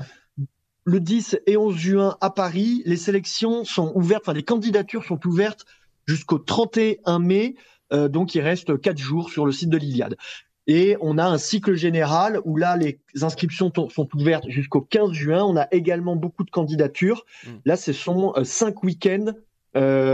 Le 0.86 1.02
10 1.02 1.42
et 1.46 1.58
11 1.58 1.76
juin 1.76 2.18
à 2.22 2.30
Paris, 2.30 2.82
les 2.86 2.96
sélections 2.96 3.66
sont 3.66 3.92
ouvertes, 3.96 4.24
enfin 4.24 4.34
les 4.34 4.44
candidatures 4.44 5.04
sont 5.04 5.20
ouvertes 5.28 5.66
jusqu'au 6.08 6.40
31 6.40 7.20
mai. 7.20 7.56
Euh, 7.92 8.08
donc 8.08 8.34
il 8.34 8.42
reste 8.42 8.80
quatre 8.80 8.98
jours 8.98 9.30
sur 9.30 9.46
le 9.46 9.52
site 9.52 9.70
de 9.70 9.78
l'Iliade. 9.78 10.16
Et 10.68 10.98
on 11.00 11.18
a 11.18 11.26
un 11.26 11.38
cycle 11.38 11.76
général 11.76 12.42
où 12.44 12.58
là, 12.58 12.76
les 12.76 13.00
inscriptions 13.22 13.72
sont 13.90 14.10
ouvertes 14.16 14.50
jusqu'au 14.50 14.82
15 14.82 15.12
juin. 15.12 15.44
On 15.44 15.56
a 15.56 15.68
également 15.72 16.16
beaucoup 16.18 16.44
de 16.44 16.52
candidatures. 16.52 17.26
Mm. 17.46 17.50
Là, 17.66 17.78
ce 17.78 17.94
sont 17.94 18.34
euh, 18.36 18.44
cinq 18.44 18.84
week-ends 18.84 19.34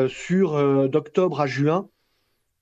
sur 0.08 0.56
euh, 0.56 0.88
d'octobre 0.88 1.42
à 1.42 1.48
juin. 1.48 1.90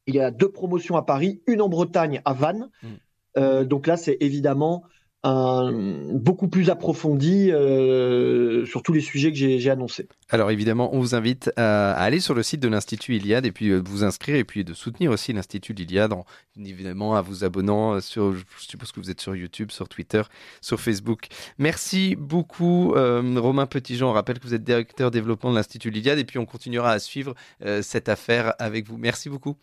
Il 0.08 0.16
y 0.16 0.20
a 0.20 0.32
deux 0.32 0.52
promotions 0.52 0.96
à 0.96 1.04
Paris, 1.04 1.42
une 1.48 1.62
en 1.62 1.70
Bretagne 1.70 2.22
à 2.26 2.34
Vannes. 2.34 2.70
Mm. 2.84 3.64
donc 3.66 3.88
là, 3.88 3.98
c'est 3.98 4.18
évidemment 4.20 4.84
beaucoup 5.24 6.48
plus 6.48 6.70
approfondi 6.70 7.52
euh, 7.52 8.66
sur 8.66 8.82
tous 8.82 8.92
les 8.92 9.02
sujets 9.02 9.32
que 9.32 9.38
j'ai 9.38 9.70
annoncés. 9.70 10.08
Alors 10.30 10.50
évidemment, 10.50 10.90
on 10.94 11.00
vous 11.00 11.14
invite 11.14 11.52
à, 11.58 11.94
aller 11.94 12.20
sur 12.20 12.34
le 12.34 12.42
site 12.42 12.60
de 12.60 12.68
l'Institut 12.68 13.16
Iliade 13.16 13.46
et 13.46 13.52
puis 13.52 13.70
de 13.70 13.76
euh, 13.76 13.84
vous 13.86 14.04
inscrire 14.04 14.36
et 14.36 14.44
puis 14.44 14.64
de 14.64 14.74
soutenir 14.74 15.12
aussi 15.12 15.32
l'Institut 15.32 15.74
Iliade 15.74 16.14
en 16.14 16.26
évidemment 16.58 17.16
à 17.16 17.22
vous 17.22 17.44
abonnant 17.44 17.94
euh, 17.94 18.00
sur, 18.00 18.34
je 18.34 18.44
suppose 18.58 18.92
que 18.92 19.00
vous 19.00 19.12
êtes 19.12 19.22
sur 19.22 19.36
YouTube, 19.36 19.70
sur 19.70 19.88
Twitter, 19.88 20.24
sur 20.60 20.80
Facebook. 20.80 21.28
Merci 21.60 22.16
beaucoup 22.16 22.94
Romain 22.94 23.68
Petitjean. 23.68 24.10
On 24.10 24.14
rappelle 24.14 24.40
que 24.40 24.48
vous 24.48 24.56
êtes 24.56 24.64
directeur 24.64 25.12
développement 25.12 25.52
de 25.52 25.56
l'Institut 25.56 25.90
Iliade 25.90 26.18
et 26.18 26.26
puis 26.26 26.40
on 26.40 26.46
continuera 26.46 26.92
à 26.92 27.00
suivre 27.00 27.36
cette 27.82 28.10
affaire 28.10 28.54
avec 28.60 28.88
vous. 28.88 28.98
Merci 28.98 29.30
beaucoup. 29.30 29.56